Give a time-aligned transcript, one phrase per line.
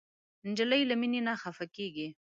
[0.49, 2.07] نجلۍ له مینې نه خفه کېږي.